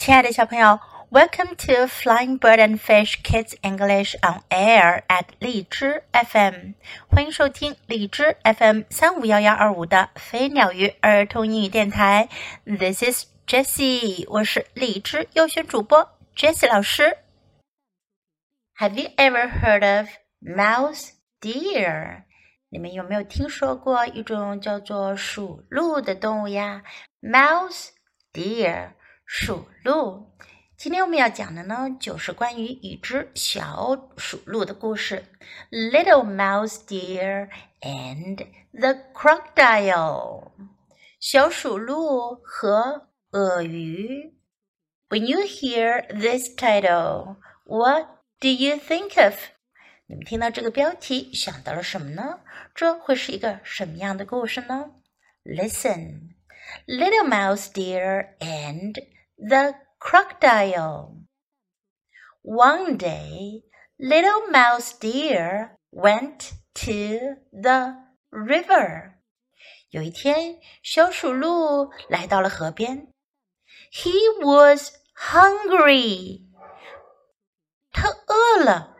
[0.00, 0.80] 亲爱的小朋友
[1.10, 6.72] ，Welcome to Flying Bird and Fish Kids English on Air at 荔枝 FM，
[7.06, 12.30] 欢迎收听荔枝 FM 三五幺幺二五的飞鸟鱼儿童英语电台。
[12.64, 17.18] This is Jessie，我是荔枝优选主播 Jessie 老师。
[18.78, 20.08] Have you ever heard of
[20.40, 21.10] mouse
[21.42, 22.22] deer？
[22.70, 26.84] 你们有没有听说过一种叫做属鹿的动物呀
[27.20, 27.88] ？Mouse
[28.32, 28.92] deer，
[29.29, 30.31] 属鹿。
[30.77, 35.23] 今天我们要讲的呢，就是关于一只小属鹿的故事，
[35.71, 37.49] Little Mouse Deer
[37.81, 40.51] and the Crocodile。
[41.19, 44.33] 小属鹿和鳄鱼。
[45.09, 48.07] When you hear this title, what
[48.39, 49.35] do you think of?
[50.07, 52.41] 你们听到这个标题想到了什么呢？
[52.75, 54.91] 这会是一个什么样的故事呢？
[55.43, 56.35] Listen,
[56.85, 58.95] Little Mouse Deer and
[59.39, 61.23] the Crocodile.
[62.41, 63.63] One day,
[63.99, 67.95] Little Mouse Deer went to the
[68.29, 69.13] river.
[69.89, 73.13] 有一天，小鼠鹿来到了河边。
[73.91, 74.11] He
[74.43, 76.41] was hungry.
[77.91, 78.95] 他饿了。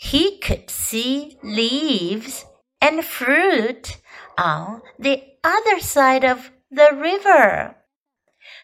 [0.00, 2.44] he could see leaves
[2.80, 3.98] and fruit
[4.38, 7.74] on the other side of the river.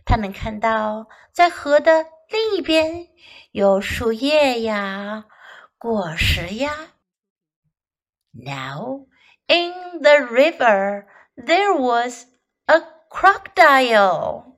[0.06, 3.08] 他能看到在河的另一边
[3.52, 5.26] 有树叶呀、
[5.78, 6.94] 果实呀。
[8.32, 9.08] Now
[9.48, 12.26] in the river there was
[12.66, 14.58] a crocodile.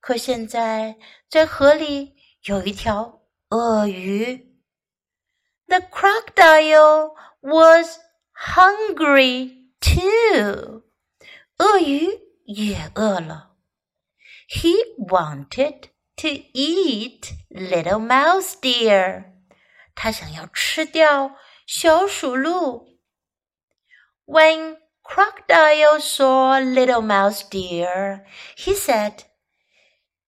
[0.00, 0.96] 可现在
[1.28, 4.50] 在河里有一条鳄鱼。
[5.70, 8.00] the crocodile was
[8.32, 10.82] hungry too.
[11.58, 12.08] 鳄鱼
[12.44, 13.49] 也饿了。
[14.49, 19.33] He wanted to eat little mouse deer.
[19.95, 22.87] 他想要吃掉小鼠鹿。
[24.25, 28.25] When Crocodile saw little mouse deer,
[28.57, 29.25] he said,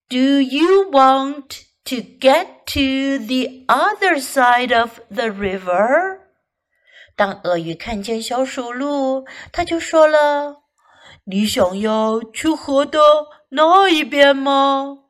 [0.07, 6.19] "Do you want to get to the other side of the river。
[7.15, 10.60] 当鳄鱼看见小鼠鹿，他就说了：“
[11.24, 12.98] 你想要去河的
[13.50, 15.04] 那一边吗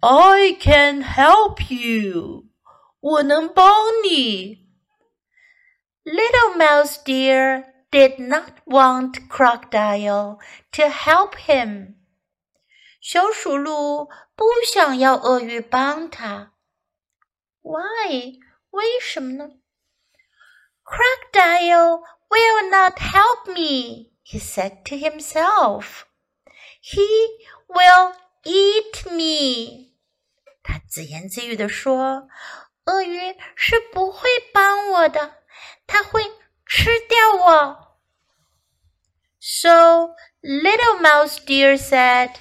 [0.00, 2.44] ？I can help you.
[3.00, 3.72] 我能帮
[4.04, 4.68] 你。
[6.04, 10.38] Little mouse deer did not want crocodile
[10.70, 11.96] to help him.
[13.00, 16.52] 小鼠鹿不想要鳄鱼帮它。
[17.62, 18.38] Why？
[18.70, 19.50] 为什么呢
[20.84, 26.05] ？Crocodile will not help me he said to himself.
[26.81, 27.07] He
[27.67, 28.13] will
[28.43, 29.93] eat me.
[30.63, 32.27] 他自言自语地说：“
[32.85, 35.43] 鳄鱼是不会帮我的，
[35.85, 36.23] 它会
[36.65, 37.97] 吃掉我。”
[39.39, 42.31] So little mouse deer said.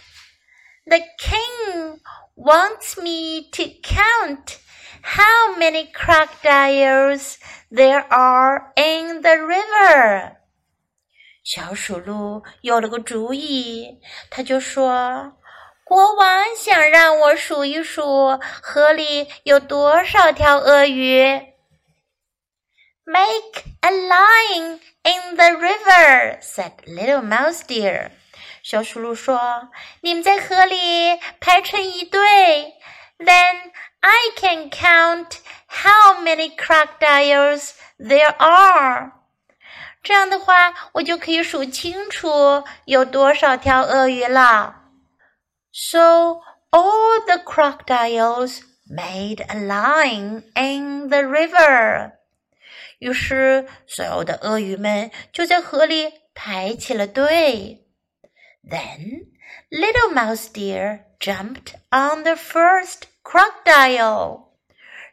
[0.86, 2.00] The king
[2.36, 4.58] wants me to count
[5.02, 7.38] how many crocodiles
[7.70, 10.36] there are in the river.
[11.43, 15.33] 小鼠鹿有了个主意，他就说
[15.83, 21.23] ：“国王想让我数一数河里有多少条鳄鱼。”
[23.03, 28.11] Make a line in the river," said Little Mouse Deer.
[28.61, 29.69] 小鼠鹿说
[30.01, 32.75] ：“你们在河里排成一队
[33.17, 39.20] ，then I can count how many crocodiles there are。
[40.03, 44.77] 这样的话，我就可以数清楚有多少条鳄鱼了。
[45.71, 46.41] So
[46.71, 52.13] all the crocodiles made a line in the river。
[52.99, 57.87] 于是，所有的鳄鱼们就在河里排起了队。”
[58.67, 59.27] Then
[59.69, 64.49] little mouse deer jumped on the first crocodile.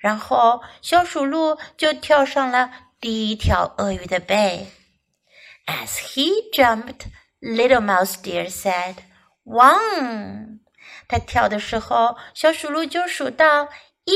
[0.01, 2.71] 然后小鼠鹿就跳上了
[3.01, 4.67] 第一条鳄鱼的背。
[5.69, 7.09] As he jumped,
[7.43, 8.97] Little Mouse Deer said,
[9.45, 10.61] "One."
[11.07, 13.69] 他跳的时候，小鼠鹿就数到
[14.05, 14.15] 一。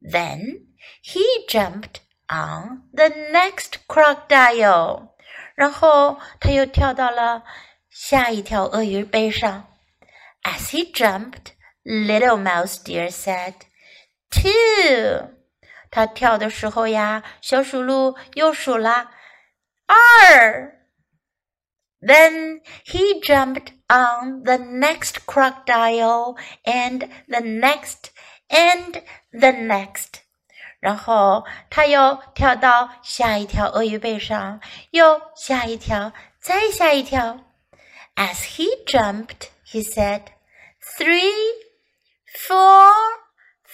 [0.00, 0.68] Then
[1.02, 1.96] he jumped
[2.28, 5.08] on the next crocodile.
[5.56, 7.42] 然后他又跳到了
[7.90, 9.66] 下一条鳄鱼背上。
[10.44, 11.54] As he jumped,
[11.84, 13.54] little mouse deer said,
[14.30, 15.34] "Two."
[15.90, 19.10] 他跳的时候呀，小鼠鹿又数了
[19.89, 20.73] 二。
[22.01, 28.11] Then he jumped on the next crocodile and the next
[28.49, 29.01] and
[29.31, 30.21] the next.
[30.79, 34.59] 然后他又跳到下一条鳄鱼背上，
[34.91, 37.39] 又下一条，再下一条。
[38.15, 40.25] As he jumped, he said,
[40.97, 41.33] three,
[42.47, 42.93] four,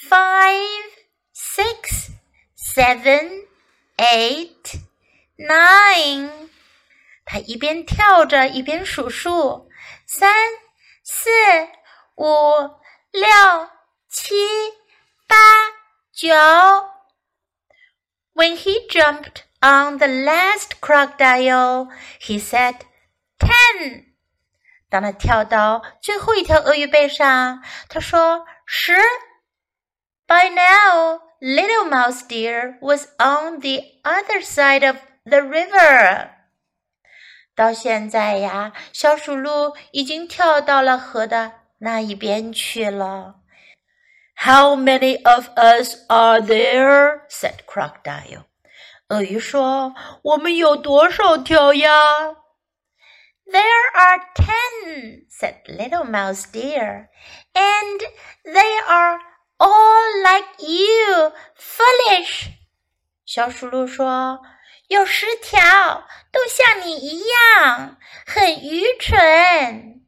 [0.09, 0.83] five,
[1.33, 2.11] six,
[2.55, 3.45] seven,
[3.97, 4.79] eight,
[5.36, 6.30] nine。
[7.24, 9.68] 他一边跳着一边数数：
[10.06, 10.32] 三、
[11.02, 11.28] 四、
[12.16, 12.24] 五、
[13.10, 13.28] 六、
[14.08, 14.34] 七、
[15.26, 15.36] 八、
[16.12, 16.28] 九。
[18.34, 21.88] When he jumped on the last crocodile,
[22.20, 22.76] he said
[23.38, 24.04] ten.
[24.88, 28.94] 当他跳到最后一条鳄鱼背上，他说十。
[30.28, 36.29] By now, little mouse deer was on the other side of the river.
[37.55, 43.35] 到现在呀，小鼠鹿已经跳到了河的那一边去了。
[44.35, 47.21] How many of us are there?
[47.29, 48.45] said Crocodile.
[49.09, 49.93] 鳄鱼说：“
[50.23, 52.37] 我们有多少条呀？”
[53.45, 57.09] There are ten, said Little Mouse Deer,
[57.53, 57.99] and
[58.45, 59.19] they are
[59.57, 62.53] all like you, foolish.
[63.25, 64.39] 小鼠鹿说：“
[64.87, 70.05] 有十条，都像你一样，很愚蠢。”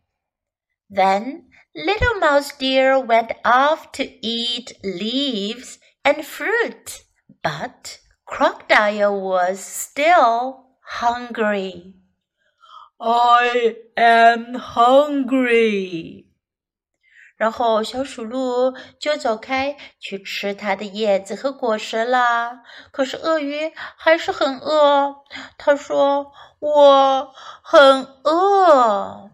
[0.93, 7.01] Then Little Mouse Deer went off to eat leaves and fruit,
[7.41, 11.95] but Crocodile was still hungry.
[12.99, 16.26] I am hungry.
[17.38, 22.62] 然后小鼠鹿就走开去吃它的叶子和果实啦。
[22.90, 25.24] 可是鳄鱼还是很饿。
[25.56, 27.32] 他说：“我
[27.62, 29.30] 很饿。”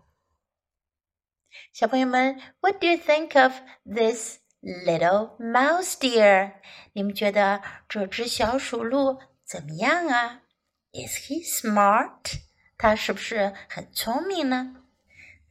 [1.72, 3.54] 小朋友们，What do you think of
[3.84, 6.52] this little mouse deer？
[6.92, 10.42] 你们觉得这只小鼠鹿怎么样啊
[10.92, 12.42] ？Is he smart？
[12.76, 14.83] 他是不是很聪明呢？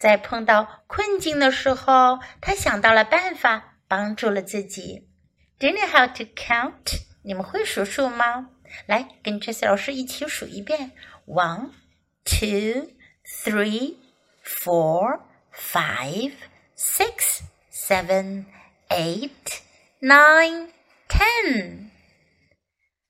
[0.04, 5.08] 在碰到困境的时候，他想到了办法，帮助了自己。
[5.58, 7.04] Do you know how to count？
[7.24, 8.50] 你们会数数吗？
[8.86, 10.92] 来，跟 Tracy 老师一起数一遍
[11.26, 11.70] ：one,
[12.26, 12.90] two,
[13.26, 13.96] three,
[14.44, 15.22] four,
[15.54, 16.34] five,
[16.76, 18.44] six, seven,
[18.90, 19.62] eight,
[20.02, 20.68] nine,
[21.08, 21.92] ten.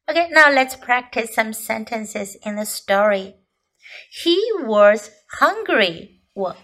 [0.06, 3.38] Okay, now let's practice some sentences in the story.
[4.12, 6.19] He was hungry.
[6.36, 6.56] 我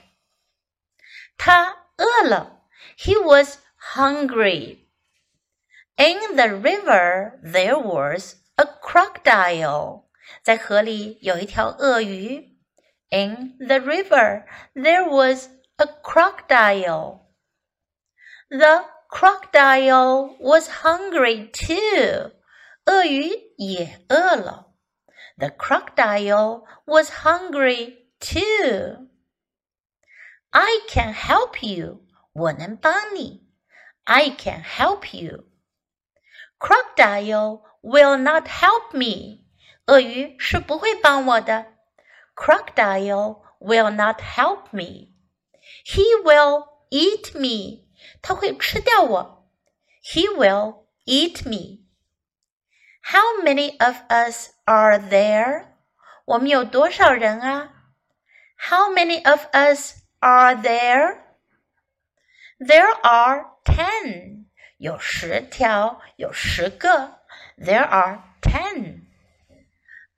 [1.39, 2.63] 他饿了。
[2.97, 3.59] He was
[3.95, 4.85] hungry.
[5.97, 10.05] In the river there was a crocodile.
[10.43, 12.57] 在河里有一条鳄鱼。
[13.11, 14.45] In the river
[14.75, 17.21] there was a crocodile.
[18.49, 22.33] The crocodile was hungry too.
[22.87, 24.73] 鳄鱼也饿了。
[25.37, 29.08] The crocodile was hungry too.
[30.51, 32.05] I can help you.
[32.33, 33.49] 我能帮你。
[34.05, 35.45] I can help you.
[36.59, 39.45] Crocodile will not help me.
[39.87, 41.67] 鳄鱼是不会帮我的。
[42.35, 45.13] Crocodile will not help me.
[45.85, 47.85] He will eat me.
[48.23, 49.51] 他会吃掉我。
[50.03, 51.85] He will eat me.
[53.03, 55.67] How many of us are there?
[56.25, 57.71] 我们有多少人啊？
[58.57, 61.23] How many of us are there?
[62.59, 64.47] There are ten.
[64.79, 67.21] 有十条，有十个。
[67.59, 69.03] There are ten.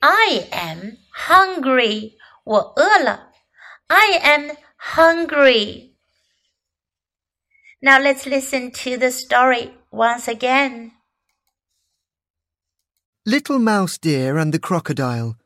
[0.00, 2.14] I am hungry.
[2.44, 3.32] 我饿了。
[3.88, 4.56] I am
[4.94, 5.94] hungry.
[7.80, 10.92] Now let's listen to the story once again.
[13.24, 15.36] Little Mouse Deer and the Crocodile.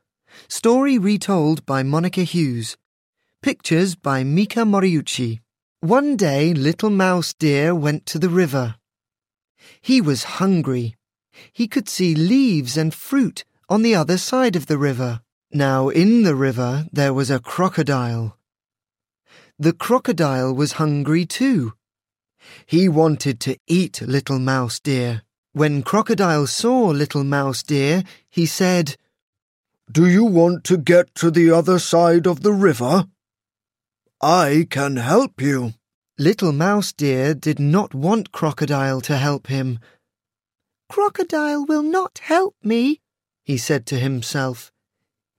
[0.48, 2.76] Story retold by Monica Hughes.
[3.45, 5.39] Pictures by Mika Moriuchi.
[5.79, 8.77] One day, Little Mouse Deer went to the river.
[9.79, 10.95] He was hungry.
[11.53, 15.21] He could see leaves and fruit on the other side of the river.
[15.51, 18.35] Now, in the river, there was a crocodile.
[19.59, 21.73] The crocodile was hungry too.
[22.65, 25.21] He wanted to eat Little Mouse Deer.
[25.53, 28.97] When Crocodile saw Little Mouse Deer, he said,
[29.91, 33.05] Do you want to get to the other side of the river?
[34.21, 35.73] I can help you.
[36.17, 39.79] Little Mouse Deer did not want Crocodile to help him.
[40.89, 43.01] Crocodile will not help me,
[43.43, 44.71] he said to himself.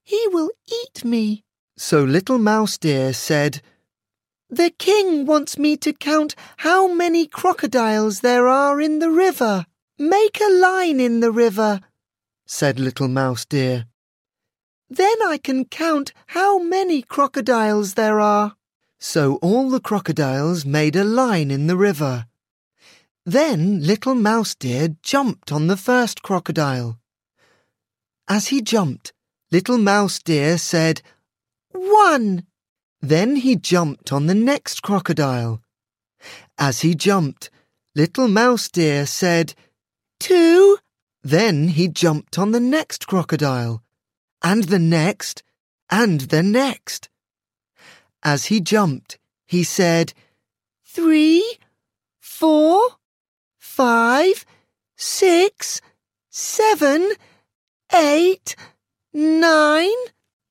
[0.05, 1.45] He will eat me.
[1.79, 3.63] So Little Mouse Deer said,
[4.51, 9.67] The king wants me to count how many crocodiles there are in the river.
[9.99, 11.81] Make a line in the river,
[12.47, 13.87] said Little Mouse Deer.
[14.91, 18.55] Then I can count how many crocodiles there are.
[18.99, 22.27] So all the crocodiles made a line in the river.
[23.25, 26.99] Then Little Mouse Deer jumped on the first crocodile.
[28.29, 29.13] As he jumped,
[29.51, 31.03] Little Mouse Deer said,
[31.73, 32.47] One!
[33.01, 35.63] Then he jumped on the next crocodile.
[36.59, 37.51] As he jumped,
[37.95, 39.55] Little Mouse Deer said,
[40.19, 40.79] Two!
[41.23, 43.83] Then he jumped on the next crocodile,
[44.43, 45.43] and the next,
[45.91, 47.09] and the next.
[48.27, 50.13] As he jumped, he said,
[50.85, 51.59] Three,
[52.19, 52.81] four,
[53.57, 54.45] five,
[54.97, 55.81] six,
[56.29, 57.13] seven,
[57.95, 58.57] eight,
[59.15, 60.03] nine.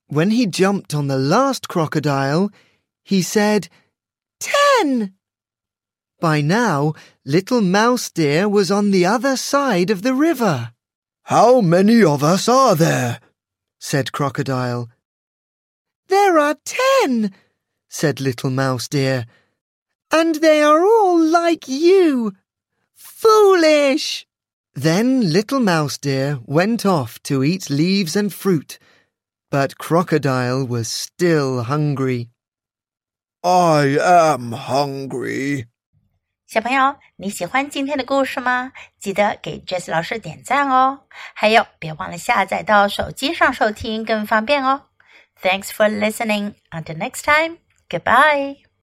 [0.06, 2.50] When he jumped on the last crocodile,
[3.04, 3.68] he said,
[4.40, 5.12] Ten.
[6.18, 6.94] By now,
[7.26, 10.72] little Mouse Deer was on the other side of the river.
[11.24, 13.20] How many of us are there?
[13.78, 14.88] said Crocodile.
[16.08, 17.34] There are ten,
[17.88, 19.26] said Little Mouse Deer.
[20.10, 22.32] And they are all like you.
[22.94, 24.26] Foolish!
[24.74, 28.78] Then Little Mouse Deer went off to eat leaves and fruit,
[29.50, 32.28] but Crocodile was still hungry.
[33.42, 35.66] I am hungry.
[36.46, 38.72] 小朋友，你喜欢今天的故事吗？
[39.00, 41.00] 记得给 Jess 老师点赞哦！
[41.34, 44.82] 还有，别忘了下载到手机上收听，更方便哦。
[45.42, 46.54] Thanks for listening.
[46.70, 47.58] Until next time.
[47.88, 48.65] Goodbye.